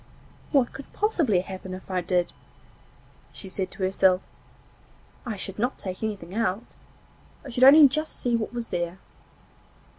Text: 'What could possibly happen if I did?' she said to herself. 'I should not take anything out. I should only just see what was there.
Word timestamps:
'What 0.51 0.73
could 0.73 0.91
possibly 0.93 1.41
happen 1.41 1.75
if 1.75 1.91
I 1.91 2.01
did?' 2.01 2.33
she 3.31 3.47
said 3.47 3.69
to 3.69 3.83
herself. 3.83 4.23
'I 5.27 5.35
should 5.35 5.59
not 5.59 5.77
take 5.77 6.01
anything 6.01 6.33
out. 6.33 6.65
I 7.45 7.49
should 7.51 7.63
only 7.63 7.87
just 7.87 8.19
see 8.19 8.35
what 8.35 8.51
was 8.51 8.69
there. 8.69 8.97